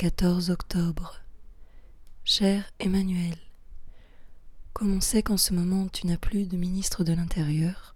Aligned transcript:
14 0.00 0.48
octobre. 0.48 1.20
Cher 2.24 2.64
Emmanuel, 2.78 3.36
comme 4.72 4.94
on 4.96 5.00
sait 5.02 5.22
qu'en 5.22 5.36
ce 5.36 5.52
moment 5.52 5.88
tu 5.88 6.06
n'as 6.06 6.16
plus 6.16 6.48
de 6.48 6.56
ministre 6.56 7.04
de 7.04 7.12
l'Intérieur, 7.12 7.94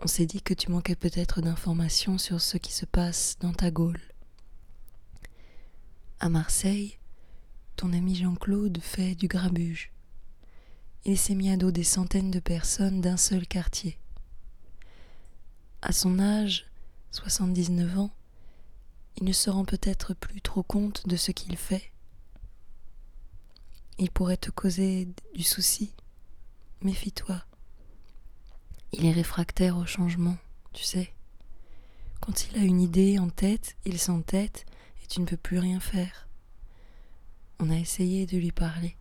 on 0.00 0.08
s'est 0.08 0.26
dit 0.26 0.42
que 0.42 0.52
tu 0.52 0.72
manquais 0.72 0.96
peut-être 0.96 1.40
d'informations 1.40 2.18
sur 2.18 2.40
ce 2.40 2.56
qui 2.56 2.72
se 2.72 2.86
passe 2.86 3.36
dans 3.38 3.52
ta 3.52 3.70
Gaule. 3.70 4.00
À 6.18 6.28
Marseille, 6.28 6.98
ton 7.76 7.92
ami 7.92 8.16
Jean-Claude 8.16 8.78
fait 8.82 9.14
du 9.14 9.28
grabuge. 9.28 9.92
Il 11.04 11.16
s'est 11.16 11.36
mis 11.36 11.52
à 11.52 11.56
dos 11.56 11.70
des 11.70 11.84
centaines 11.84 12.32
de 12.32 12.40
personnes 12.40 13.00
d'un 13.00 13.16
seul 13.16 13.46
quartier. 13.46 13.96
À 15.82 15.92
son 15.92 16.18
âge, 16.18 16.66
79 17.12 17.96
ans, 17.96 18.10
il 19.16 19.24
ne 19.24 19.32
se 19.32 19.48
rend 19.50 19.64
peut-être 19.64 20.14
plus 20.14 20.40
trop 20.40 20.62
compte 20.62 21.06
de 21.06 21.16
ce 21.16 21.32
qu'il 21.32 21.56
fait. 21.56 21.92
Il 23.98 24.10
pourrait 24.10 24.36
te 24.36 24.50
causer 24.50 25.08
du 25.34 25.42
souci. 25.42 25.92
Méfie-toi. 26.82 27.42
Il 28.92 29.06
est 29.06 29.12
réfractaire 29.12 29.78
au 29.78 29.86
changement, 29.86 30.36
tu 30.72 30.84
sais. 30.84 31.12
Quand 32.20 32.48
il 32.48 32.58
a 32.58 32.62
une 32.62 32.80
idée 32.80 33.18
en 33.18 33.30
tête, 33.30 33.76
il 33.86 33.98
s'entête 33.98 34.66
et 35.02 35.06
tu 35.06 35.20
ne 35.20 35.26
peux 35.26 35.36
plus 35.36 35.58
rien 35.58 35.80
faire. 35.80 36.28
On 37.58 37.70
a 37.70 37.76
essayé 37.76 38.26
de 38.26 38.36
lui 38.36 38.52
parler, 38.52 38.96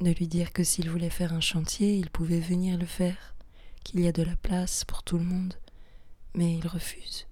de 0.00 0.10
lui 0.10 0.26
dire 0.26 0.52
que 0.52 0.64
s'il 0.64 0.88
voulait 0.88 1.10
faire 1.10 1.34
un 1.34 1.40
chantier, 1.40 1.96
il 1.96 2.08
pouvait 2.08 2.40
venir 2.40 2.78
le 2.78 2.86
faire, 2.86 3.34
qu'il 3.84 4.00
y 4.00 4.08
a 4.08 4.12
de 4.12 4.22
la 4.22 4.36
place 4.36 4.84
pour 4.84 5.02
tout 5.02 5.18
le 5.18 5.24
monde, 5.24 5.54
mais 6.34 6.54
il 6.54 6.66
refuse. 6.66 7.26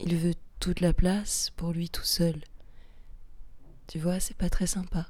Il 0.00 0.16
veut 0.16 0.34
toute 0.60 0.80
la 0.80 0.92
place 0.92 1.50
pour 1.56 1.72
lui 1.72 1.88
tout 1.88 2.04
seul. 2.04 2.42
Tu 3.86 3.98
vois, 3.98 4.20
c'est 4.20 4.36
pas 4.36 4.50
très 4.50 4.66
sympa. 4.66 5.08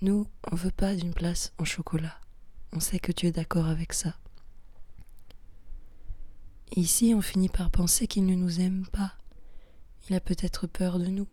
Nous, 0.00 0.26
on 0.50 0.56
veut 0.56 0.70
pas 0.70 0.94
d'une 0.94 1.14
place 1.14 1.52
en 1.58 1.64
chocolat. 1.64 2.20
On 2.72 2.80
sait 2.80 2.98
que 2.98 3.12
tu 3.12 3.26
es 3.26 3.32
d'accord 3.32 3.66
avec 3.66 3.92
ça. 3.92 4.16
ici, 6.76 7.14
on 7.14 7.20
finit 7.20 7.48
par 7.48 7.70
penser 7.70 8.08
qu'il 8.08 8.26
ne 8.26 8.34
nous 8.34 8.60
aime 8.60 8.86
pas. 8.88 9.14
Il 10.08 10.16
a 10.16 10.20
peut-être 10.20 10.66
peur 10.66 10.98
de 10.98 11.06
nous. 11.06 11.28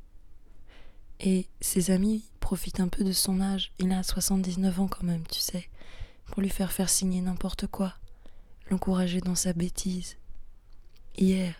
Et 1.19 1.47
ses 1.59 1.91
amis 1.91 2.29
profitent 2.39 2.79
un 2.79 2.87
peu 2.87 3.03
de 3.03 3.11
son 3.11 3.41
âge. 3.41 3.71
Il 3.79 3.91
a 3.91 4.03
79 4.03 4.79
ans 4.79 4.87
quand 4.87 5.03
même, 5.03 5.25
tu 5.27 5.39
sais, 5.39 5.69
pour 6.27 6.41
lui 6.41 6.49
faire 6.49 6.71
faire 6.71 6.89
signer 6.89 7.21
n'importe 7.21 7.67
quoi, 7.67 7.95
l'encourager 8.69 9.19
dans 9.19 9.35
sa 9.35 9.53
bêtise. 9.53 10.17
Hier, 11.17 11.55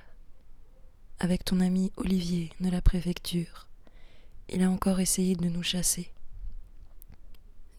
avec 1.20 1.44
ton 1.44 1.60
ami 1.60 1.92
Olivier 1.98 2.52
de 2.62 2.70
la 2.70 2.82
préfecture, 2.82 3.68
il 4.50 4.64
a 4.64 4.70
encore 4.70 5.02
essayé 5.02 5.36
de 5.36 5.50
nous 5.50 5.62
chasser. 5.62 6.10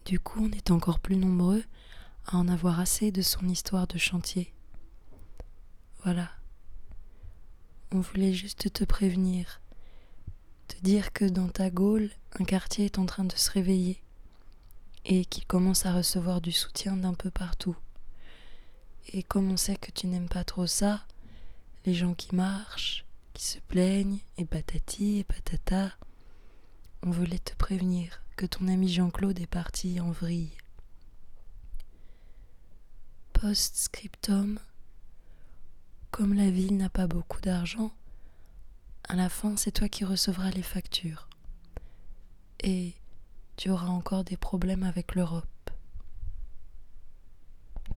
Du 0.05 0.19
coup, 0.19 0.45
on 0.45 0.51
est 0.51 0.69
encore 0.69 0.99
plus 0.99 1.17
nombreux 1.17 1.63
à 2.27 2.37
en 2.37 2.47
avoir 2.47 2.79
assez 2.79 3.11
de 3.11 3.23
son 3.23 3.49
histoire 3.49 3.87
de 3.87 3.97
chantier. 3.97 4.53
Voilà. 6.03 6.29
On 7.91 8.01
voulait 8.01 8.33
juste 8.33 8.71
te 8.71 8.83
prévenir, 8.83 9.59
te 10.67 10.79
dire 10.81 11.11
que 11.11 11.25
dans 11.25 11.49
ta 11.49 11.71
Gaule, 11.71 12.11
un 12.39 12.45
quartier 12.45 12.85
est 12.85 12.99
en 12.99 13.07
train 13.07 13.25
de 13.25 13.35
se 13.35 13.49
réveiller 13.49 14.01
et 15.05 15.25
qu'il 15.25 15.45
commence 15.47 15.87
à 15.87 15.93
recevoir 15.93 16.39
du 16.39 16.51
soutien 16.51 16.95
d'un 16.95 17.15
peu 17.15 17.31
partout. 17.31 17.75
Et 19.11 19.23
comme 19.23 19.51
on 19.51 19.57
sait 19.57 19.75
que 19.75 19.91
tu 19.91 20.07
n'aimes 20.07 20.29
pas 20.29 20.43
trop 20.43 20.67
ça, 20.67 21.05
les 21.85 21.93
gens 21.93 22.13
qui 22.13 22.35
marchent, 22.35 23.05
qui 23.33 23.43
se 23.43 23.59
plaignent, 23.59 24.19
et 24.37 24.45
patati 24.45 25.19
et 25.19 25.23
patata. 25.23 25.91
On 27.03 27.11
voulait 27.11 27.39
te 27.39 27.55
prévenir 27.55 28.23
que 28.35 28.45
ton 28.45 28.67
ami 28.67 28.87
Jean-Claude 28.89 29.39
est 29.39 29.47
parti 29.47 29.99
en 29.99 30.11
vrille. 30.11 30.55
Post-scriptum. 33.33 34.59
Comme 36.11 36.33
la 36.33 36.49
ville 36.49 36.77
n'a 36.77 36.89
pas 36.89 37.07
beaucoup 37.07 37.41
d'argent, 37.41 37.91
à 39.09 39.15
la 39.15 39.29
fin 39.29 39.57
c'est 39.57 39.71
toi 39.71 39.89
qui 39.89 40.05
recevras 40.05 40.51
les 40.51 40.61
factures. 40.61 41.27
Et 42.61 42.93
tu 43.57 43.69
auras 43.69 43.87
encore 43.87 44.23
des 44.23 44.37
problèmes 44.37 44.83
avec 44.83 45.15
l'Europe. 45.15 45.47